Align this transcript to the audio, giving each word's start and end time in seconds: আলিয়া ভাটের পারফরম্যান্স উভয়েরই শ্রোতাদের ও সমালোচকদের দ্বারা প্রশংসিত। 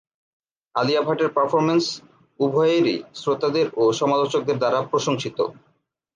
আলিয়া 0.75 1.01
ভাটের 1.01 1.29
পারফরম্যান্স 1.35 1.85
উভয়েরই 2.39 2.97
শ্রোতাদের 3.15 3.67
ও 3.75 3.93
সমালোচকদের 3.99 4.57
দ্বারা 4.59 4.79
প্রশংসিত। 4.91 5.37